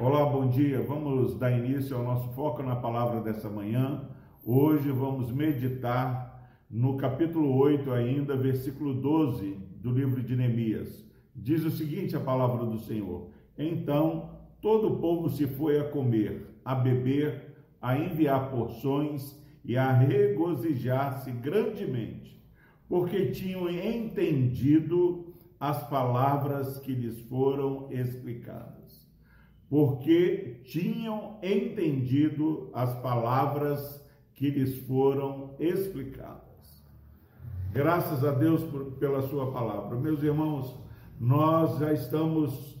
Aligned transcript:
Olá, 0.00 0.26
bom 0.26 0.48
dia. 0.48 0.82
Vamos 0.82 1.38
dar 1.38 1.56
início 1.56 1.96
ao 1.96 2.02
nosso 2.02 2.28
foco 2.30 2.60
na 2.60 2.74
palavra 2.74 3.20
dessa 3.20 3.48
manhã. 3.48 4.08
Hoje 4.44 4.90
vamos 4.90 5.30
meditar 5.30 6.50
no 6.68 6.96
capítulo 6.96 7.56
8 7.56 7.92
ainda, 7.92 8.36
versículo 8.36 8.94
12 8.94 9.56
do 9.76 9.92
livro 9.92 10.20
de 10.24 10.34
Neemias. 10.34 11.06
Diz 11.36 11.64
o 11.64 11.70
seguinte 11.70 12.16
a 12.16 12.20
palavra 12.20 12.66
do 12.66 12.80
Senhor: 12.80 13.30
Então 13.56 14.30
todo 14.60 14.88
o 14.88 14.98
povo 14.98 15.30
se 15.30 15.46
foi 15.46 15.78
a 15.78 15.84
comer, 15.84 16.60
a 16.64 16.74
beber, 16.74 17.54
a 17.80 17.96
enviar 17.96 18.50
porções 18.50 19.40
e 19.64 19.76
a 19.76 19.92
regozijar-se 19.92 21.30
grandemente, 21.30 22.42
porque 22.88 23.26
tinham 23.26 23.70
entendido 23.70 25.27
as 25.60 25.82
palavras 25.88 26.78
que 26.78 26.92
lhes 26.92 27.20
foram 27.22 27.88
explicadas. 27.90 29.06
Porque 29.68 30.62
tinham 30.64 31.38
entendido 31.42 32.70
as 32.72 32.94
palavras 33.00 34.02
que 34.34 34.48
lhes 34.50 34.78
foram 34.86 35.54
explicadas. 35.58 36.48
Graças 37.72 38.24
a 38.24 38.32
Deus 38.32 38.62
por, 38.64 38.92
pela 38.92 39.22
Sua 39.22 39.52
palavra. 39.52 39.98
Meus 39.98 40.22
irmãos, 40.22 40.74
nós 41.20 41.78
já 41.78 41.92
estamos 41.92 42.78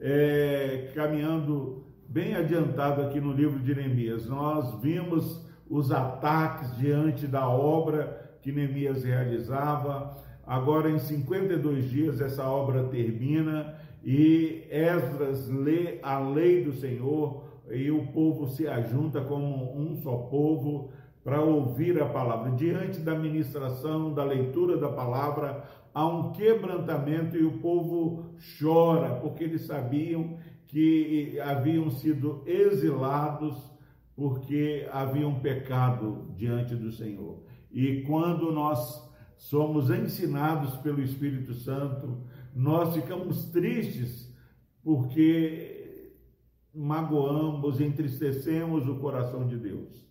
é, 0.00 0.92
caminhando 0.94 1.84
bem 2.08 2.34
adiantado 2.34 3.02
aqui 3.02 3.20
no 3.20 3.32
livro 3.32 3.58
de 3.60 3.74
Neemias. 3.74 4.26
Nós 4.26 4.80
vimos 4.80 5.46
os 5.68 5.92
ataques 5.92 6.76
diante 6.76 7.26
da 7.26 7.48
obra 7.48 8.38
que 8.42 8.50
Neemias 8.50 9.04
realizava. 9.04 10.16
Agora, 10.50 10.90
em 10.90 10.98
52 10.98 11.88
dias, 11.88 12.20
essa 12.20 12.44
obra 12.44 12.82
termina 12.82 13.72
e 14.04 14.66
Esdras 14.68 15.48
lê 15.48 16.00
a 16.02 16.18
lei 16.18 16.64
do 16.64 16.72
Senhor 16.72 17.44
e 17.70 17.88
o 17.88 18.08
povo 18.08 18.48
se 18.48 18.66
ajunta 18.66 19.20
como 19.20 19.80
um 19.80 19.94
só 19.94 20.16
povo 20.16 20.90
para 21.22 21.40
ouvir 21.40 22.02
a 22.02 22.06
palavra. 22.06 22.50
Diante 22.50 22.98
da 22.98 23.14
ministração, 23.14 24.12
da 24.12 24.24
leitura 24.24 24.76
da 24.76 24.88
palavra, 24.88 25.62
há 25.94 26.04
um 26.04 26.32
quebrantamento 26.32 27.36
e 27.36 27.44
o 27.44 27.58
povo 27.58 28.34
chora, 28.58 29.20
porque 29.20 29.44
eles 29.44 29.66
sabiam 29.66 30.36
que 30.66 31.38
haviam 31.38 31.88
sido 31.90 32.42
exilados 32.44 33.56
porque 34.16 34.88
haviam 34.90 35.32
pecado 35.38 36.26
diante 36.36 36.74
do 36.74 36.90
Senhor. 36.90 37.38
E 37.70 38.02
quando 38.02 38.50
nós 38.50 39.08
somos 39.40 39.88
ensinados 39.88 40.76
pelo 40.76 41.02
Espírito 41.02 41.54
Santo, 41.54 42.18
nós 42.54 42.94
ficamos 42.94 43.46
tristes 43.46 44.30
porque 44.84 46.12
magoamos, 46.74 47.80
entristecemos 47.80 48.86
o 48.86 48.96
coração 48.96 49.46
de 49.46 49.56
Deus. 49.56 50.06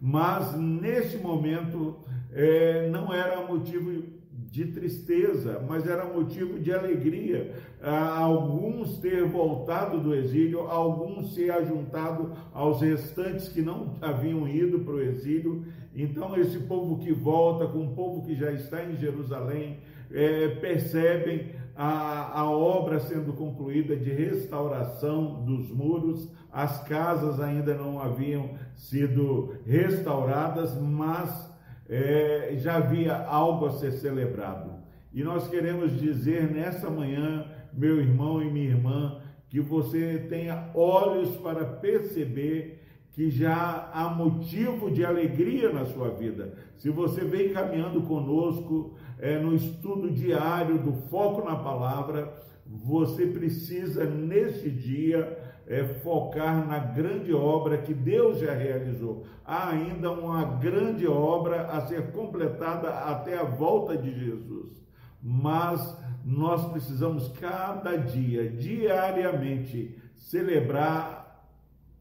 Mas 0.00 0.56
nesse 0.56 1.18
momento 1.18 1.98
é, 2.32 2.88
não 2.88 3.12
era 3.12 3.46
motivo 3.46 4.02
de 4.50 4.66
tristeza, 4.66 5.64
mas 5.68 5.86
era 5.86 6.04
motivo 6.04 6.58
de 6.58 6.72
alegria. 6.72 7.54
Ah, 7.82 8.18
alguns 8.18 8.98
ter 8.98 9.26
voltado 9.26 10.00
do 10.00 10.14
exílio, 10.14 10.60
alguns 10.60 11.34
se 11.34 11.50
ajuntado 11.50 12.32
aos 12.52 12.80
restantes 12.80 13.48
que 13.48 13.62
não 13.62 13.96
haviam 14.00 14.48
ido 14.48 14.80
para 14.80 14.94
o 14.94 15.00
exílio. 15.00 15.64
Então, 15.94 16.36
esse 16.36 16.60
povo 16.60 16.98
que 16.98 17.12
volta, 17.12 17.66
com 17.66 17.84
o 17.84 17.94
povo 17.94 18.22
que 18.22 18.34
já 18.34 18.50
está 18.52 18.84
em 18.84 18.96
Jerusalém, 18.96 19.78
é, 20.12 20.48
percebem 20.48 21.52
a, 21.76 22.40
a 22.40 22.50
obra 22.50 23.00
sendo 23.00 23.32
concluída 23.32 23.96
de 23.96 24.10
restauração 24.10 25.44
dos 25.44 25.70
muros, 25.70 26.28
as 26.52 26.82
casas 26.84 27.40
ainda 27.40 27.74
não 27.74 28.00
haviam 28.00 28.50
sido 28.74 29.54
restauradas, 29.64 30.78
mas 30.80 31.50
é, 31.90 32.52
já 32.56 32.76
havia 32.76 33.16
algo 33.26 33.66
a 33.66 33.72
ser 33.72 33.90
celebrado. 33.90 34.70
E 35.12 35.24
nós 35.24 35.48
queremos 35.48 35.98
dizer 35.98 36.48
nessa 36.48 36.88
manhã, 36.88 37.44
meu 37.72 38.00
irmão 38.00 38.40
e 38.40 38.48
minha 38.48 38.68
irmã, 38.68 39.20
que 39.48 39.60
você 39.60 40.26
tenha 40.28 40.70
olhos 40.72 41.36
para 41.38 41.64
perceber 41.64 42.80
que 43.12 43.28
já 43.28 43.90
há 43.92 44.08
motivo 44.08 44.88
de 44.88 45.04
alegria 45.04 45.72
na 45.72 45.84
sua 45.84 46.10
vida. 46.10 46.54
Se 46.76 46.88
você 46.90 47.24
vem 47.24 47.52
caminhando 47.52 48.02
conosco 48.02 48.94
é, 49.18 49.40
no 49.40 49.52
estudo 49.52 50.08
diário 50.12 50.78
do 50.78 50.92
foco 50.92 51.44
na 51.44 51.56
palavra, 51.56 52.32
você 52.70 53.26
precisa 53.26 54.04
neste 54.04 54.70
dia 54.70 55.36
é, 55.66 55.82
focar 55.84 56.66
na 56.66 56.78
grande 56.78 57.32
obra 57.32 57.78
que 57.78 57.92
Deus 57.92 58.38
já 58.38 58.54
realizou. 58.54 59.26
Há 59.44 59.70
ainda 59.70 60.12
uma 60.12 60.44
grande 60.44 61.06
obra 61.06 61.66
a 61.66 61.80
ser 61.88 62.12
completada 62.12 62.90
até 62.90 63.36
a 63.36 63.42
volta 63.42 63.96
de 63.96 64.12
Jesus. 64.12 64.80
Mas 65.20 65.98
nós 66.24 66.70
precisamos 66.70 67.28
cada 67.40 67.96
dia, 67.96 68.48
diariamente, 68.50 69.98
celebrar 70.14 71.20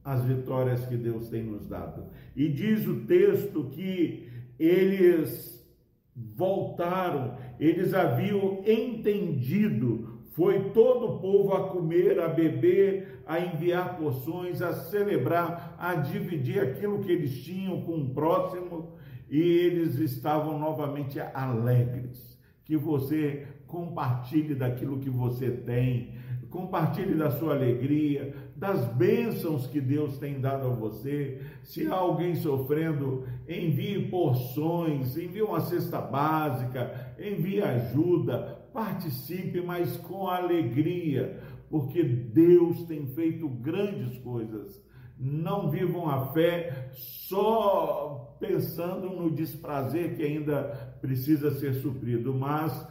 as 0.03 0.24
vitórias 0.24 0.85
que 0.85 0.96
Deus 0.96 1.29
tem 1.29 1.44
nos 1.44 1.68
dado. 1.68 2.06
E 2.35 2.47
diz 2.47 2.85
o 2.88 3.06
texto 3.06 3.66
que 3.72 4.29
eles 4.59 5.68
voltaram, 6.16 7.38
eles 7.59 7.94
haviam 7.94 8.62
entendido 8.66 10.09
foi 10.39 10.69
todo 10.69 11.05
o 11.05 11.19
povo 11.19 11.53
a 11.53 11.67
comer, 11.67 12.17
a 12.17 12.29
beber, 12.29 13.22
a 13.27 13.41
enviar 13.41 13.97
porções, 13.97 14.61
a 14.61 14.72
celebrar, 14.72 15.75
a 15.77 15.95
dividir 15.95 16.61
aquilo 16.61 17.00
que 17.00 17.11
eles 17.11 17.44
tinham 17.44 17.81
com 17.81 17.97
o 17.97 18.09
próximo, 18.13 18.94
e 19.29 19.38
eles 19.38 19.99
estavam 19.99 20.57
novamente 20.57 21.19
alegres. 21.19 22.39
Que 22.63 22.78
você 22.78 23.47
compartilhe 23.67 24.55
daquilo 24.55 25.01
que 25.01 25.09
você 25.09 25.51
tem, 25.51 26.13
compartilhe 26.49 27.16
da 27.16 27.31
sua 27.31 27.53
alegria, 27.53 28.33
das 28.55 28.85
bênçãos 28.94 29.67
que 29.67 29.81
Deus 29.81 30.19
tem 30.19 30.39
dado 30.39 30.67
a 30.67 30.72
você. 30.72 31.41
Se 31.63 31.85
há 31.85 31.95
alguém 31.95 32.35
sofrendo, 32.35 33.25
envie 33.45 34.07
porções, 34.07 35.17
envie 35.17 35.41
uma 35.41 35.59
cesta 35.59 35.99
básica, 35.99 37.13
envie 37.19 37.61
ajuda, 37.61 38.59
participe, 38.79 39.59
mas 39.59 39.97
com 39.97 40.28
alegria, 40.28 41.38
porque 41.69 42.01
Deus 42.01 42.84
tem 42.85 43.07
feito 43.07 43.50
grandes 43.50 44.17
coisas. 44.19 44.81
Não 45.19 45.69
vivam 45.69 46.09
a 46.09 46.28
fé 46.31 46.90
só 46.94 48.38
pensando 48.40 49.09
no 49.09 49.31
desprazer 49.31 50.16
que 50.16 50.23
ainda 50.23 50.97
precisa 51.01 51.51
ser 51.51 51.73
suprido, 51.73 52.34
mas 52.34 52.88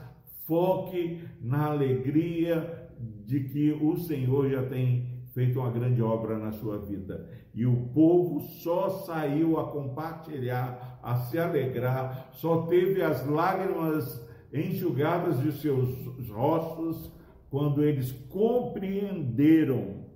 foque 0.47 1.25
na 1.41 1.69
alegria 1.69 2.91
de 3.25 3.45
que 3.45 3.73
o 3.73 3.97
Senhor 3.97 4.51
já 4.51 4.63
tem 4.65 5.07
feito 5.33 5.59
uma 5.59 5.71
grande 5.71 6.03
obra 6.03 6.39
na 6.39 6.53
sua 6.53 6.79
vida. 6.79 7.31
E 7.55 7.65
o 7.65 7.89
povo 7.95 8.41
só 8.41 8.91
saiu 9.07 9.59
a 9.59 9.71
compartilhar, 9.73 11.01
a 11.03 11.17
se 11.17 11.39
alegrar, 11.39 12.29
só 12.33 12.67
teve 12.67 13.03
as 13.03 13.27
lágrimas 13.27 14.28
enxugadas 14.53 15.41
de 15.41 15.53
seus 15.53 15.89
rostos 16.29 17.11
quando 17.51 17.83
eles 17.83 18.13
compreenderam 18.29 20.07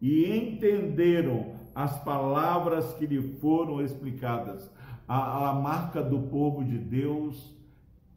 e 0.00 0.26
entenderam 0.36 1.54
as 1.74 2.02
palavras 2.02 2.92
que 2.94 3.06
lhe 3.06 3.22
foram 3.38 3.80
explicadas. 3.80 4.70
A, 5.06 5.50
a 5.50 5.54
marca 5.54 6.02
do 6.02 6.20
povo 6.22 6.64
de 6.64 6.78
Deus 6.78 7.54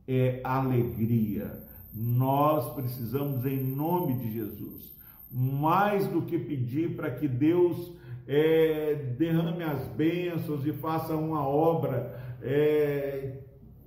é 0.08 0.42
alegria. 0.44 1.60
Nós 1.94 2.74
precisamos, 2.74 3.46
em 3.46 3.64
nome 3.64 4.16
de 4.16 4.34
Jesus, 4.34 4.94
mais 5.32 6.08
do 6.08 6.24
que 6.24 6.38
pedir 6.38 6.96
para 6.96 7.12
que 7.12 7.28
Deus 7.28 7.92
é, 8.28 8.96
derrame 9.18 9.64
as 9.64 9.88
bênçãos 9.90 10.66
e 10.66 10.74
faça 10.74 11.16
uma 11.16 11.48
obra 11.48 12.20
é, 12.42 13.45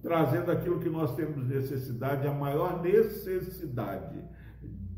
trazendo 0.08 0.50
aquilo 0.50 0.80
que 0.80 0.88
nós 0.88 1.14
temos 1.14 1.46
necessidade, 1.46 2.26
a 2.26 2.32
maior 2.32 2.82
necessidade 2.82 4.18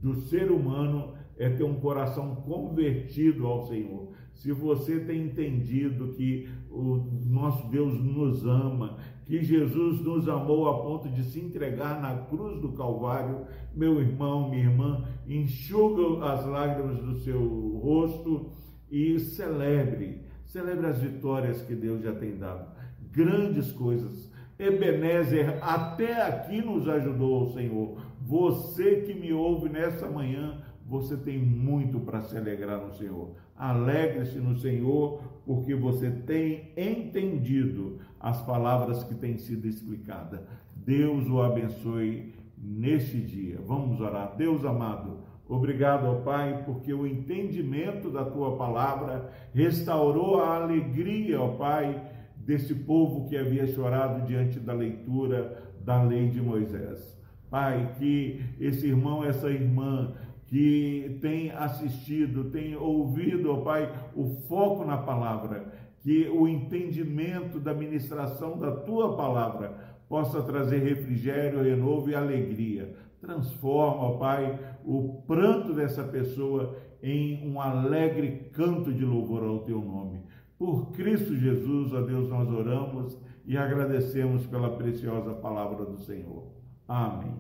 do 0.01 0.15
ser 0.15 0.53
humano 0.53 1.15
é 1.37 1.51
ter 1.51 1.65
um 1.65 1.81
coração 1.81 2.37
convertido 2.37 3.45
ao 3.45 3.67
Senhor. 3.67 4.13
Se 4.33 4.53
você 4.53 5.01
tem 5.01 5.25
entendido 5.25 6.13
que 6.13 6.49
o 6.71 7.09
nosso 7.27 7.69
Deus 7.69 8.01
nos 8.01 8.47
ama, 8.47 8.99
que 9.27 9.43
Jesus 9.43 10.01
nos 10.01 10.29
amou 10.29 10.69
a 10.69 10.81
ponto 10.81 11.09
de 11.09 11.25
se 11.25 11.41
entregar 11.41 12.01
na 12.01 12.17
cruz 12.27 12.61
do 12.61 12.73
Calvário, 12.73 13.47
meu 13.75 14.01
irmão, 14.01 14.49
minha 14.49 14.63
irmã, 14.63 15.05
enxuga 15.27 16.25
as 16.25 16.47
lágrimas 16.47 17.03
do 17.03 17.19
seu 17.19 17.81
rosto 17.83 18.53
e 18.89 19.19
celebre, 19.19 20.23
celebre 20.47 20.87
as 20.87 21.01
vitórias 21.01 21.63
que 21.63 21.75
Deus 21.75 22.01
já 22.01 22.15
tem 22.15 22.37
dado. 22.39 22.71
Grandes 23.11 23.73
coisas 23.73 24.31
Ebenezer, 24.61 25.59
até 25.63 26.23
aqui 26.23 26.61
nos 26.61 26.87
ajudou 26.87 27.45
o 27.45 27.53
Senhor. 27.53 27.97
você 28.21 29.01
que 29.01 29.15
me 29.15 29.33
ouve 29.33 29.69
nessa 29.69 30.09
manhã, 30.09 30.63
você 30.87 31.17
tem 31.17 31.39
muito 31.39 31.99
para 32.01 32.21
se 32.21 32.37
alegrar 32.37 32.79
no 32.79 32.93
Senhor. 32.93 33.31
Alegre-se 33.57 34.39
no 34.39 34.57
Senhor, 34.59 35.23
porque 35.47 35.75
você 35.75 36.11
tem 36.11 36.73
entendido 36.77 37.99
as 38.21 38.43
palavras 38.43 39.03
que 39.05 39.15
têm 39.15 39.39
sido 39.39 39.67
explicadas. 39.67 40.41
Deus 40.75 41.29
o 41.29 41.41
abençoe 41.41 42.35
neste 42.57 43.19
dia. 43.19 43.59
Vamos 43.67 44.01
orar. 44.01 44.35
Deus 44.37 44.65
amado, 44.65 45.21
obrigado, 45.49 46.07
ó 46.07 46.15
Pai, 46.17 46.63
porque 46.65 46.93
o 46.93 47.07
entendimento 47.07 48.11
da 48.11 48.25
tua 48.25 48.57
palavra 48.57 49.31
restaurou 49.55 50.41
a 50.41 50.57
alegria, 50.57 51.41
ó 51.41 51.49
Pai, 51.57 52.20
desse 52.51 52.75
povo 52.75 53.29
que 53.29 53.37
havia 53.37 53.65
chorado 53.69 54.27
diante 54.27 54.59
da 54.59 54.73
leitura 54.73 55.63
da 55.85 56.03
lei 56.03 56.29
de 56.29 56.43
Moisés. 56.43 57.17
Pai, 57.49 57.95
que 57.97 58.41
esse 58.59 58.89
irmão, 58.89 59.25
essa 59.25 59.49
irmã 59.49 60.15
que 60.47 61.17
tem 61.23 61.53
assistido, 61.53 62.51
tem 62.51 62.75
ouvido, 62.75 63.53
ó 63.53 63.59
Pai, 63.59 63.93
o 64.17 64.27
foco 64.49 64.85
na 64.85 64.99
palavra, 64.99 65.73
que 66.01 66.29
o 66.29 66.49
entendimento 66.49 67.61
da 67.61 67.73
ministração 67.73 68.59
da 68.59 68.73
tua 68.73 69.17
palavra 69.17 70.01
possa 70.09 70.43
trazer 70.43 70.79
refrigério, 70.79 71.63
renovo 71.63 72.11
e 72.11 72.17
alegria. 72.17 72.97
Transforma, 73.21 74.03
ó 74.03 74.19
Pai, 74.19 74.59
o 74.85 75.23
pranto 75.25 75.73
dessa 75.73 76.03
pessoa 76.03 76.77
em 77.01 77.49
um 77.49 77.61
alegre 77.61 78.51
canto 78.53 78.93
de 78.93 79.05
louvor 79.05 79.45
ao 79.45 79.61
teu 79.61 79.81
nome. 79.81 80.25
Por 80.61 80.93
Cristo 80.93 81.35
Jesus, 81.35 81.91
ó 81.95 82.03
Deus, 82.03 82.29
nós 82.29 82.47
oramos 82.51 83.19
e 83.47 83.57
agradecemos 83.57 84.47
pela 84.47 84.77
preciosa 84.77 85.33
palavra 85.33 85.87
do 85.87 85.97
Senhor. 85.97 86.49
Amém. 86.87 87.33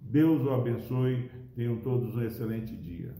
Deus 0.00 0.40
o 0.44 0.50
abençoe. 0.50 1.28
Tenham 1.56 1.78
todos 1.78 2.14
um 2.14 2.22
excelente 2.22 2.76
dia. 2.76 3.12